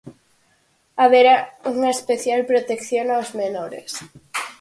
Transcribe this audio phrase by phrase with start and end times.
[1.01, 1.35] Haberá
[1.73, 3.91] unha especial protección aos menores.